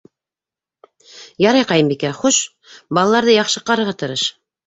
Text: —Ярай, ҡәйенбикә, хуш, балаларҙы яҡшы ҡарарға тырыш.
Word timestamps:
—Ярай, 1.45 1.67
ҡәйенбикә, 1.73 2.11
хуш, 2.21 2.41
балаларҙы 2.99 3.37
яҡшы 3.39 3.63
ҡарарға 3.71 3.97
тырыш. 4.05 4.27